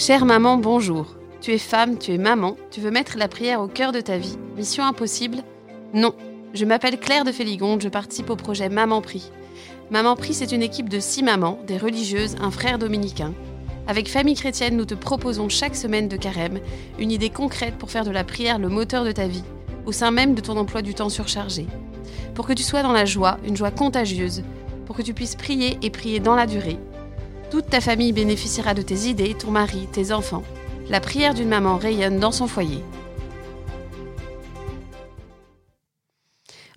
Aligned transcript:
Chère 0.00 0.24
maman, 0.24 0.56
bonjour. 0.56 1.14
Tu 1.42 1.52
es 1.52 1.58
femme, 1.58 1.98
tu 1.98 2.14
es 2.14 2.16
maman, 2.16 2.56
tu 2.70 2.80
veux 2.80 2.90
mettre 2.90 3.18
la 3.18 3.28
prière 3.28 3.60
au 3.60 3.68
cœur 3.68 3.92
de 3.92 4.00
ta 4.00 4.16
vie. 4.16 4.38
Mission 4.56 4.82
impossible? 4.82 5.42
Non. 5.92 6.14
Je 6.54 6.64
m'appelle 6.64 6.98
Claire 6.98 7.24
de 7.24 7.32
Féligonde, 7.32 7.82
je 7.82 7.90
participe 7.90 8.30
au 8.30 8.34
projet 8.34 8.70
Maman 8.70 9.02
Prie. 9.02 9.30
Maman 9.90 10.16
Prie, 10.16 10.32
c'est 10.32 10.52
une 10.52 10.62
équipe 10.62 10.88
de 10.88 11.00
six 11.00 11.22
mamans, 11.22 11.58
des 11.66 11.76
religieuses, 11.76 12.36
un 12.40 12.50
frère 12.50 12.78
dominicain. 12.78 13.34
Avec 13.86 14.08
Famille 14.08 14.36
Chrétienne, 14.36 14.78
nous 14.78 14.86
te 14.86 14.94
proposons 14.94 15.50
chaque 15.50 15.76
semaine 15.76 16.08
de 16.08 16.16
carême 16.16 16.60
une 16.98 17.12
idée 17.12 17.28
concrète 17.28 17.76
pour 17.76 17.90
faire 17.90 18.06
de 18.06 18.10
la 18.10 18.24
prière 18.24 18.58
le 18.58 18.70
moteur 18.70 19.04
de 19.04 19.12
ta 19.12 19.28
vie, 19.28 19.44
au 19.84 19.92
sein 19.92 20.12
même 20.12 20.34
de 20.34 20.40
ton 20.40 20.56
emploi 20.56 20.80
du 20.80 20.94
temps 20.94 21.10
surchargé. 21.10 21.66
Pour 22.34 22.46
que 22.46 22.54
tu 22.54 22.62
sois 22.62 22.82
dans 22.82 22.92
la 22.92 23.04
joie, 23.04 23.36
une 23.46 23.54
joie 23.54 23.70
contagieuse, 23.70 24.44
pour 24.86 24.96
que 24.96 25.02
tu 25.02 25.12
puisses 25.12 25.36
prier 25.36 25.76
et 25.82 25.90
prier 25.90 26.20
dans 26.20 26.36
la 26.36 26.46
durée. 26.46 26.78
Toute 27.50 27.68
ta 27.68 27.80
famille 27.80 28.12
bénéficiera 28.12 28.74
de 28.74 28.82
tes 28.82 29.08
idées, 29.08 29.34
ton 29.34 29.50
mari, 29.50 29.88
tes 29.90 30.12
enfants. 30.12 30.44
La 30.88 31.00
prière 31.00 31.34
d'une 31.34 31.48
maman 31.48 31.78
rayonne 31.78 32.20
dans 32.20 32.30
son 32.30 32.46
foyer. 32.46 32.84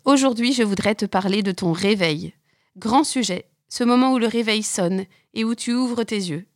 Aujourd'hui, 0.04 0.52
je 0.52 0.64
voudrais 0.64 0.96
te 0.96 1.06
parler 1.06 1.44
de 1.44 1.52
ton 1.52 1.74
réveil. 1.74 2.34
Grand 2.76 3.04
sujet, 3.04 3.46
ce 3.70 3.84
moment 3.84 4.14
où 4.14 4.18
le 4.18 4.26
réveil 4.26 4.64
sonne 4.64 5.06
et 5.36 5.44
où 5.44 5.54
tu 5.54 5.74
ouvres 5.74 6.04
tes 6.04 6.16
yeux. 6.16 6.48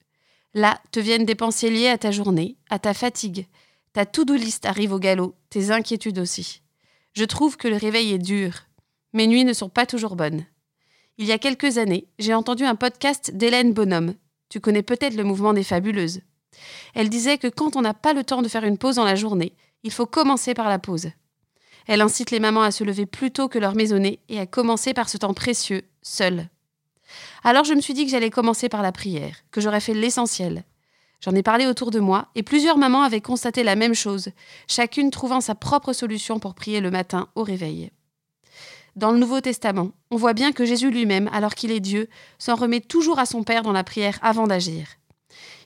Là, 0.55 0.81
te 0.91 0.99
viennent 0.99 1.25
des 1.25 1.35
pensées 1.35 1.69
liées 1.69 1.89
à 1.89 1.99
ta 1.99 2.09
journée, 2.09 2.57
à 2.71 2.79
ta 2.79 2.95
fatigue. 2.95 3.45
Ta 3.93 4.07
to-do 4.07 4.33
list 4.33 4.65
arrive 4.65 4.93
au 4.93 4.99
galop, 4.99 5.35
tes 5.51 5.69
inquiétudes 5.69 6.17
aussi. 6.17 6.63
Je 7.13 7.23
trouve 7.23 7.55
que 7.55 7.67
le 7.67 7.77
réveil 7.77 8.13
est 8.13 8.17
dur. 8.17 8.65
Mes 9.13 9.27
nuits 9.27 9.45
ne 9.45 9.53
sont 9.53 9.69
pas 9.69 9.85
toujours 9.85 10.15
bonnes. 10.15 10.45
Il 11.19 11.25
y 11.25 11.31
a 11.31 11.39
quelques 11.39 11.79
années, 11.79 12.07
j'ai 12.19 12.35
entendu 12.35 12.63
un 12.63 12.75
podcast 12.75 13.31
d'Hélène 13.33 13.73
Bonhomme. 13.73 14.13
Tu 14.49 14.59
connais 14.59 14.83
peut-être 14.83 15.15
le 15.15 15.23
mouvement 15.23 15.53
des 15.53 15.63
fabuleuses. 15.63 16.21
Elle 16.93 17.09
disait 17.09 17.39
que 17.39 17.47
quand 17.47 17.75
on 17.75 17.81
n'a 17.81 17.95
pas 17.95 18.13
le 18.13 18.23
temps 18.23 18.43
de 18.43 18.47
faire 18.47 18.63
une 18.63 18.77
pause 18.77 18.97
dans 18.97 19.03
la 19.03 19.15
journée, 19.15 19.55
il 19.81 19.91
faut 19.91 20.05
commencer 20.05 20.53
par 20.53 20.69
la 20.69 20.77
pause. 20.77 21.09
Elle 21.87 22.01
incite 22.01 22.29
les 22.29 22.39
mamans 22.39 22.61
à 22.61 22.69
se 22.69 22.83
lever 22.83 23.07
plus 23.07 23.31
tôt 23.31 23.47
que 23.47 23.57
leur 23.57 23.73
maisonnée 23.73 24.19
et 24.29 24.39
à 24.39 24.45
commencer 24.45 24.93
par 24.93 25.09
ce 25.09 25.17
temps 25.17 25.33
précieux, 25.33 25.81
seule. 26.03 26.49
Alors 27.43 27.63
je 27.63 27.73
me 27.73 27.81
suis 27.81 27.95
dit 27.95 28.05
que 28.05 28.11
j'allais 28.11 28.29
commencer 28.29 28.69
par 28.69 28.83
la 28.83 28.91
prière, 28.91 29.37
que 29.49 29.59
j'aurais 29.59 29.79
fait 29.79 29.95
l'essentiel. 29.95 30.65
J'en 31.21 31.33
ai 31.33 31.41
parlé 31.41 31.65
autour 31.65 31.89
de 31.89 31.99
moi 31.99 32.27
et 32.35 32.43
plusieurs 32.43 32.77
mamans 32.77 33.01
avaient 33.01 33.21
constaté 33.21 33.63
la 33.63 33.75
même 33.75 33.95
chose, 33.95 34.29
chacune 34.67 35.09
trouvant 35.09 35.41
sa 35.41 35.55
propre 35.55 35.93
solution 35.93 36.37
pour 36.39 36.53
prier 36.53 36.79
le 36.79 36.91
matin 36.91 37.27
au 37.33 37.41
réveil. 37.41 37.89
Dans 38.97 39.11
le 39.11 39.19
Nouveau 39.19 39.41
Testament, 39.41 39.91
on 40.09 40.17
voit 40.17 40.33
bien 40.33 40.51
que 40.51 40.65
Jésus 40.65 40.89
lui-même, 40.89 41.29
alors 41.31 41.53
qu'il 41.53 41.69
est 41.69 41.79
Dieu, 41.79 42.09
s'en 42.39 42.55
remet 42.55 42.81
toujours 42.81 43.19
à 43.19 43.27
son 43.27 43.43
Père 43.43 43.61
dans 43.61 43.71
la 43.71 43.83
prière 43.83 44.17
avant 44.23 44.47
d'agir. 44.47 44.87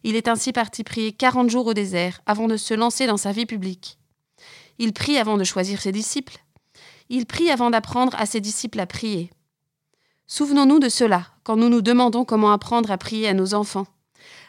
Il 0.04 0.18
est 0.18 0.28
ainsi 0.28 0.52
parti 0.52 0.84
prier 0.84 1.14
40 1.14 1.50
jours 1.50 1.68
au 1.68 1.74
désert 1.74 2.20
avant 2.26 2.50
de 2.50 2.58
se 2.58 2.74
lancer 2.74 3.08
dans 3.08 3.16
sa 3.16 3.32
vie 3.32 3.46
publique. 3.46 3.98
Il 4.80 4.92
prie 4.92 5.18
avant 5.18 5.38
de 5.38 5.46
choisir 5.46 5.80
ses 5.80 5.94
disciples. 5.94 6.40
Il 7.08 7.26
prie 7.26 7.50
avant 7.50 7.70
d'apprendre 7.70 8.14
à 8.20 8.26
ses 8.26 8.42
disciples 8.42 8.82
à 8.82 8.86
prier. 8.86 9.30
Souvenons-nous 10.28 10.80
de 10.80 10.90
cela 10.90 11.28
quand 11.44 11.56
nous 11.56 11.70
nous 11.70 11.82
demandons 11.82 12.26
comment 12.26 12.52
apprendre 12.52 12.92
à 12.92 12.98
prier 12.98 13.30
à 13.30 13.34
nos 13.34 13.54
enfants. 13.54 13.88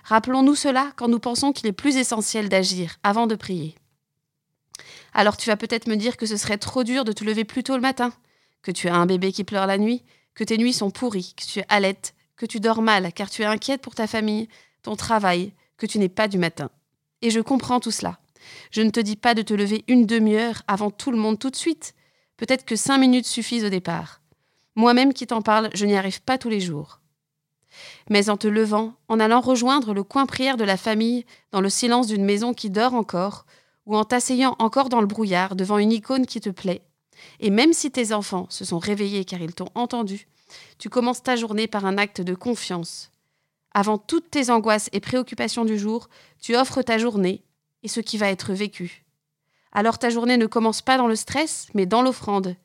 Rappelons-nous 0.02 0.56
cela 0.56 0.90
quand 0.96 1.06
nous 1.06 1.20
pensons 1.20 1.52
qu'il 1.52 1.68
est 1.68 1.72
plus 1.72 1.98
essentiel 1.98 2.48
d'agir 2.48 2.96
avant 3.04 3.28
de 3.28 3.36
prier. 3.36 3.76
Alors 5.14 5.36
tu 5.36 5.48
vas 5.50 5.56
peut-être 5.56 5.86
me 5.86 5.94
dire 5.94 6.16
que 6.16 6.26
ce 6.26 6.36
serait 6.36 6.58
trop 6.58 6.82
dur 6.82 7.04
de 7.04 7.12
te 7.12 7.22
lever 7.22 7.44
plus 7.44 7.62
tôt 7.62 7.76
le 7.76 7.80
matin, 7.80 8.12
que 8.62 8.70
tu 8.70 8.88
as 8.88 8.94
un 8.94 9.06
bébé 9.06 9.32
qui 9.32 9.44
pleure 9.44 9.66
la 9.66 9.78
nuit, 9.78 10.02
que 10.34 10.44
tes 10.44 10.58
nuits 10.58 10.72
sont 10.72 10.90
pourries, 10.90 11.34
que 11.36 11.44
tu 11.44 11.60
es 11.60 12.02
que 12.36 12.46
tu 12.46 12.60
dors 12.60 12.82
mal 12.82 13.12
car 13.12 13.30
tu 13.30 13.42
es 13.42 13.44
inquiète 13.44 13.82
pour 13.82 13.94
ta 13.94 14.06
famille, 14.06 14.48
ton 14.82 14.96
travail, 14.96 15.52
que 15.76 15.86
tu 15.86 15.98
n'es 15.98 16.08
pas 16.08 16.28
du 16.28 16.38
matin. 16.38 16.70
Et 17.20 17.30
je 17.30 17.40
comprends 17.40 17.80
tout 17.80 17.90
cela. 17.90 18.18
Je 18.70 18.82
ne 18.82 18.90
te 18.90 19.00
dis 19.00 19.16
pas 19.16 19.34
de 19.34 19.42
te 19.42 19.54
lever 19.54 19.84
une 19.86 20.06
demi-heure 20.06 20.62
avant 20.66 20.90
tout 20.90 21.10
le 21.10 21.18
monde 21.18 21.38
tout 21.38 21.50
de 21.50 21.56
suite. 21.56 21.94
Peut-être 22.36 22.64
que 22.64 22.76
cinq 22.76 22.98
minutes 22.98 23.26
suffisent 23.26 23.64
au 23.64 23.68
départ. 23.68 24.20
Moi-même 24.74 25.12
qui 25.12 25.26
t'en 25.26 25.42
parle, 25.42 25.70
je 25.74 25.86
n'y 25.86 25.96
arrive 25.96 26.22
pas 26.22 26.38
tous 26.38 26.48
les 26.48 26.60
jours. 26.60 27.00
Mais 28.10 28.28
en 28.28 28.36
te 28.36 28.48
levant, 28.48 28.94
en 29.08 29.20
allant 29.20 29.40
rejoindre 29.40 29.94
le 29.94 30.02
coin 30.02 30.26
prière 30.26 30.56
de 30.56 30.64
la 30.64 30.76
famille 30.76 31.24
dans 31.52 31.60
le 31.60 31.70
silence 31.70 32.06
d'une 32.06 32.24
maison 32.24 32.54
qui 32.54 32.70
dort 32.70 32.94
encore, 32.94 33.46
ou 33.86 33.96
en 33.96 34.04
t'asseyant 34.04 34.56
encore 34.58 34.88
dans 34.88 35.00
le 35.00 35.06
brouillard 35.06 35.56
devant 35.56 35.78
une 35.78 35.92
icône 35.92 36.26
qui 36.26 36.40
te 36.40 36.50
plaît, 36.50 36.82
et 37.40 37.50
même 37.50 37.72
si 37.72 37.90
tes 37.90 38.12
enfants 38.12 38.46
se 38.48 38.64
sont 38.64 38.78
réveillés 38.78 39.24
car 39.24 39.40
ils 39.40 39.54
t'ont 39.54 39.70
entendu, 39.74 40.26
tu 40.78 40.88
commences 40.88 41.22
ta 41.22 41.36
journée 41.36 41.66
par 41.66 41.86
un 41.86 41.98
acte 41.98 42.20
de 42.20 42.34
confiance. 42.34 43.10
Avant 43.72 43.98
toutes 43.98 44.30
tes 44.30 44.50
angoisses 44.50 44.90
et 44.92 45.00
préoccupations 45.00 45.64
du 45.64 45.78
jour, 45.78 46.08
tu 46.40 46.56
offres 46.56 46.82
ta 46.82 46.98
journée 46.98 47.42
et 47.82 47.88
ce 47.88 48.00
qui 48.00 48.18
va 48.18 48.28
être 48.28 48.52
vécu. 48.52 49.04
Alors 49.72 49.98
ta 49.98 50.10
journée 50.10 50.36
ne 50.36 50.46
commence 50.46 50.82
pas 50.82 50.98
dans 50.98 51.08
le 51.08 51.16
stress, 51.16 51.68
mais 51.74 51.86
dans 51.86 52.02
l'offrande, 52.02 52.56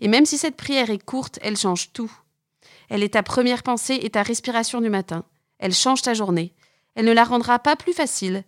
et 0.00 0.08
même 0.08 0.26
si 0.26 0.38
cette 0.38 0.56
prière 0.56 0.90
est 0.90 1.04
courte, 1.04 1.38
elle 1.42 1.56
change 1.56 1.92
tout. 1.92 2.10
Elle 2.88 3.02
est 3.02 3.14
ta 3.14 3.22
première 3.22 3.62
pensée 3.62 3.98
et 4.02 4.10
ta 4.10 4.22
respiration 4.22 4.80
du 4.80 4.90
matin. 4.90 5.24
Elle 5.58 5.74
change 5.74 6.02
ta 6.02 6.14
journée. 6.14 6.52
Elle 6.94 7.06
ne 7.06 7.12
la 7.12 7.24
rendra 7.24 7.58
pas 7.58 7.76
plus 7.76 7.92
facile, 7.92 8.44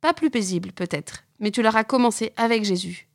pas 0.00 0.14
plus 0.14 0.30
paisible 0.30 0.72
peut-être, 0.72 1.24
mais 1.40 1.50
tu 1.50 1.62
l'auras 1.62 1.84
commencé 1.84 2.32
avec 2.36 2.64
Jésus. 2.64 3.07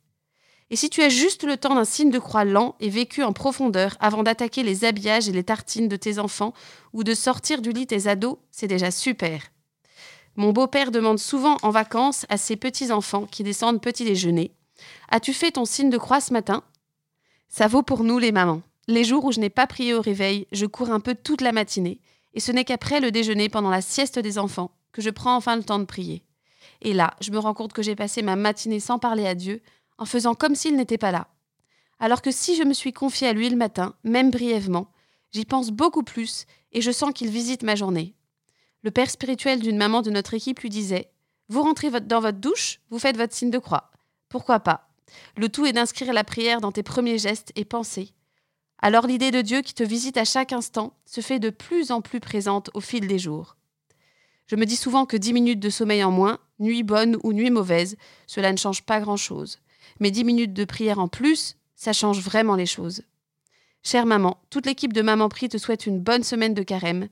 Et 0.70 0.76
si 0.76 0.88
tu 0.88 1.02
as 1.02 1.08
juste 1.08 1.44
le 1.44 1.56
temps 1.56 1.74
d'un 1.74 1.84
signe 1.84 2.10
de 2.10 2.18
croix 2.18 2.44
lent 2.44 2.74
et 2.80 2.88
vécu 2.88 3.22
en 3.22 3.32
profondeur 3.32 3.96
avant 4.00 4.22
d'attaquer 4.22 4.62
les 4.62 4.84
habillages 4.84 5.28
et 5.28 5.32
les 5.32 5.44
tartines 5.44 5.88
de 5.88 5.96
tes 5.96 6.18
enfants 6.18 6.54
ou 6.92 7.04
de 7.04 7.14
sortir 7.14 7.60
du 7.60 7.72
lit 7.72 7.86
tes 7.86 8.06
ados, 8.06 8.38
c'est 8.50 8.66
déjà 8.66 8.90
super. 8.90 9.42
Mon 10.36 10.52
beau-père 10.52 10.90
demande 10.90 11.18
souvent 11.18 11.58
en 11.62 11.70
vacances 11.70 12.26
à 12.28 12.38
ses 12.38 12.56
petits-enfants 12.56 13.26
qui 13.26 13.42
descendent 13.42 13.80
petit 13.80 14.04
déjeuner 14.04 14.52
As-tu 15.10 15.32
fait 15.32 15.52
ton 15.52 15.64
signe 15.64 15.90
de 15.90 15.98
croix 15.98 16.20
ce 16.20 16.32
matin? 16.32 16.64
Ça 17.48 17.68
vaut 17.68 17.82
pour 17.82 18.02
nous 18.02 18.18
les 18.18 18.32
mamans. 18.32 18.62
Les 18.88 19.04
jours 19.04 19.24
où 19.24 19.32
je 19.32 19.40
n'ai 19.40 19.50
pas 19.50 19.66
prié 19.66 19.94
au 19.94 20.00
réveil, 20.00 20.46
je 20.50 20.66
cours 20.66 20.90
un 20.90 21.00
peu 21.00 21.14
toute 21.14 21.40
la 21.40 21.52
matinée, 21.52 22.00
et 22.34 22.40
ce 22.40 22.52
n'est 22.52 22.64
qu'après 22.64 23.00
le 23.00 23.12
déjeuner 23.12 23.48
pendant 23.48 23.70
la 23.70 23.80
sieste 23.80 24.18
des 24.18 24.38
enfants 24.38 24.72
que 24.92 25.02
je 25.02 25.10
prends 25.10 25.36
enfin 25.36 25.56
le 25.56 25.62
temps 25.62 25.78
de 25.78 25.84
prier. 25.84 26.24
Et 26.82 26.92
là, 26.92 27.14
je 27.20 27.30
me 27.30 27.38
rends 27.38 27.54
compte 27.54 27.72
que 27.72 27.82
j'ai 27.82 27.96
passé 27.96 28.22
ma 28.22 28.36
matinée 28.36 28.80
sans 28.80 28.98
parler 28.98 29.26
à 29.26 29.34
Dieu, 29.34 29.62
en 29.98 30.04
faisant 30.04 30.34
comme 30.34 30.54
s'il 30.54 30.76
n'était 30.76 30.98
pas 30.98 31.12
là. 31.12 31.28
Alors 31.98 32.22
que 32.22 32.30
si 32.30 32.56
je 32.56 32.62
me 32.62 32.72
suis 32.72 32.92
confiée 32.92 33.28
à 33.28 33.32
lui 33.32 33.48
le 33.48 33.56
matin, 33.56 33.94
même 34.04 34.30
brièvement, 34.30 34.90
j'y 35.32 35.44
pense 35.44 35.70
beaucoup 35.70 36.02
plus 36.02 36.46
et 36.72 36.80
je 36.80 36.90
sens 36.90 37.12
qu'il 37.12 37.30
visite 37.30 37.62
ma 37.62 37.76
journée. 37.76 38.14
Le 38.82 38.90
père 38.90 39.10
spirituel 39.10 39.60
d'une 39.60 39.78
maman 39.78 40.02
de 40.02 40.10
notre 40.10 40.34
équipe 40.34 40.60
lui 40.60 40.68
disait 40.68 41.10
Vous 41.48 41.62
rentrez 41.62 41.90
dans 42.02 42.20
votre 42.20 42.38
douche, 42.38 42.80
vous 42.90 42.98
faites 42.98 43.16
votre 43.16 43.34
signe 43.34 43.50
de 43.50 43.58
croix. 43.58 43.90
Pourquoi 44.28 44.60
pas? 44.60 44.88
Le 45.36 45.48
tout 45.48 45.64
est 45.66 45.72
d'inscrire 45.72 46.12
la 46.12 46.24
prière 46.24 46.60
dans 46.60 46.72
tes 46.72 46.82
premiers 46.82 47.18
gestes 47.18 47.52
et 47.56 47.64
pensées. 47.64 48.10
Alors 48.78 49.06
l'idée 49.06 49.30
de 49.30 49.40
Dieu 49.40 49.62
qui 49.62 49.72
te 49.72 49.82
visite 49.82 50.16
à 50.16 50.24
chaque 50.24 50.52
instant 50.52 50.92
se 51.06 51.20
fait 51.20 51.38
de 51.38 51.50
plus 51.50 51.90
en 51.90 52.02
plus 52.02 52.20
présente 52.20 52.70
au 52.74 52.80
fil 52.80 53.06
des 53.06 53.18
jours. 53.18 53.56
Je 54.46 54.56
me 54.56 54.66
dis 54.66 54.76
souvent 54.76 55.06
que 55.06 55.16
dix 55.16 55.32
minutes 55.32 55.60
de 55.60 55.70
sommeil 55.70 56.04
en 56.04 56.10
moins, 56.10 56.38
nuit 56.58 56.82
bonne 56.82 57.16
ou 57.22 57.32
nuit 57.32 57.50
mauvaise, 57.50 57.96
cela 58.26 58.52
ne 58.52 58.58
change 58.58 58.82
pas 58.82 59.00
grand-chose. 59.00 59.58
Mais 60.00 60.10
dix 60.10 60.24
minutes 60.24 60.52
de 60.52 60.64
prière 60.64 60.98
en 60.98 61.08
plus, 61.08 61.56
ça 61.74 61.92
change 61.92 62.20
vraiment 62.20 62.56
les 62.56 62.66
choses. 62.66 63.02
Chère 63.82 64.06
maman, 64.06 64.38
toute 64.48 64.66
l'équipe 64.66 64.92
de 64.92 65.02
Maman 65.02 65.28
Prie 65.28 65.48
te 65.48 65.58
souhaite 65.58 65.86
une 65.86 66.00
bonne 66.00 66.24
semaine 66.24 66.54
de 66.54 66.62
carême. 66.62 67.08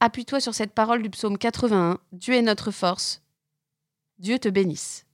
Appuie-toi 0.00 0.40
sur 0.40 0.54
cette 0.54 0.72
parole 0.72 1.02
du 1.02 1.10
psaume 1.10 1.38
81, 1.38 1.98
Dieu 2.12 2.34
est 2.34 2.42
notre 2.42 2.70
force. 2.70 3.22
Dieu 4.18 4.38
te 4.38 4.48
bénisse. 4.48 5.06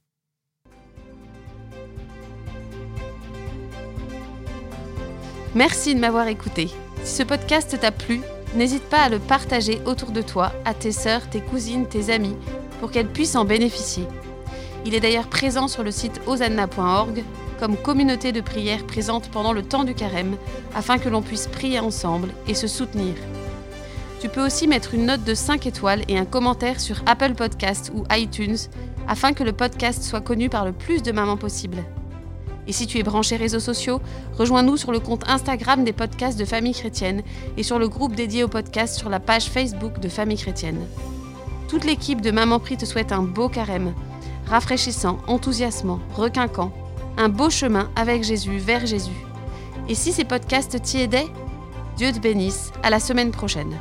Merci 5.55 5.95
de 5.95 6.01
m'avoir 6.01 6.27
écouté. 6.29 6.69
Si 7.05 7.17
ce 7.17 7.23
podcast 7.23 7.79
t'a 7.79 7.93
plu, 7.93 8.21
n'hésite 8.57 8.83
pas 8.85 9.03
à 9.03 9.09
le 9.09 9.19
partager 9.19 9.81
autour 9.85 10.11
de 10.11 10.23
toi, 10.23 10.53
à 10.65 10.75
tes 10.75 10.91
sœurs, 10.91 11.29
tes 11.31 11.41
cousines, 11.41 11.87
tes 11.87 12.11
amis, 12.11 12.37
pour 12.81 12.91
qu'elles 12.91 13.13
puissent 13.13 13.37
en 13.37 13.45
bénéficier. 13.45 14.05
Il 14.87 14.95
est 14.95 15.01
d'ailleurs 15.01 15.29
présent 15.29 15.67
sur 15.67 15.83
le 15.83 15.91
site 15.91 16.21
osanna.org 16.27 17.25
comme 17.59 17.77
communauté 17.77 18.33
de 18.33 18.41
prière 18.41 18.85
présente 18.85 19.31
pendant 19.31 19.53
le 19.53 19.63
temps 19.63 19.85
du 19.85 19.95
carême, 19.95 20.37
afin 20.75 20.99
que 20.99 21.09
l'on 21.09 21.23
puisse 21.23 21.47
prier 21.47 21.81
ensemble 21.81 22.29
et 22.47 22.55
se 22.55 22.67
soutenir. 22.67 23.15
Tu 24.21 24.29
peux 24.29 24.45
aussi 24.45 24.67
mettre 24.67 24.95
une 24.95 25.07
note 25.07 25.25
de 25.25 25.35
5 25.35 25.67
étoiles 25.67 26.03
et 26.09 26.19
un 26.19 26.25
commentaire 26.25 26.81
sur 26.81 27.03
Apple 27.07 27.35
Podcasts 27.35 27.93
ou 27.95 28.05
iTunes, 28.11 28.57
afin 29.07 29.33
que 29.33 29.45
le 29.45 29.53
podcast 29.53 30.03
soit 30.03 30.21
connu 30.21 30.49
par 30.49 30.65
le 30.65 30.73
plus 30.73 31.03
de 31.03 31.13
mamans 31.13 31.37
possible. 31.37 31.85
Et 32.67 32.73
si 32.73 32.87
tu 32.87 32.99
es 32.99 33.03
branché 33.03 33.37
réseaux 33.37 33.61
sociaux, 33.61 34.01
rejoins-nous 34.39 34.79
sur 34.79 34.93
le 34.93 35.01
compte 35.01 35.29
Instagram 35.29 35.85
des 35.85 35.93
podcasts 35.93 36.39
de 36.39 36.47
Famille 36.47 36.73
Chrétienne 36.73 37.23
et 37.57 37.63
sur 37.63 37.79
le 37.79 37.89
groupe 37.89 38.15
dédié 38.15 38.43
au 38.43 38.49
podcast 38.49 38.99
sur 38.99 39.11
la 39.11 39.21
page 39.21 39.51
Facebook 39.51 40.01
de 40.01 40.09
Famille 40.09 40.39
Chrétienne. 40.39 40.81
Toute 41.69 41.85
l'équipe 41.85 42.21
de 42.21 42.31
Maman 42.31 42.61
Prie 42.61 42.79
te 42.79 42.87
souhaite 42.87 43.13
un 43.13 43.23
beau 43.23 43.49
carême, 43.49 43.93
rafraîchissant, 44.55 45.19
enthousiasmant, 45.27 45.99
requinquant, 46.15 46.71
un 47.17 47.29
beau 47.29 47.51
chemin 47.51 47.91
avec 47.97 48.23
Jésus 48.23 48.59
vers 48.59 48.87
Jésus. 48.87 49.27
Et 49.89 49.97
si 49.97 50.13
ces 50.13 50.23
podcasts 50.23 50.81
t'y 50.81 51.01
aidaient, 51.01 51.27
Dieu 51.97 52.13
te 52.13 52.21
bénisse, 52.21 52.71
à 52.85 52.91
la 52.91 53.01
semaine 53.01 53.33
prochaine. 53.33 53.77